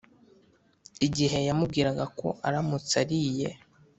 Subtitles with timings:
[1.07, 3.49] igihe yamubwiraga ko aramutse ariye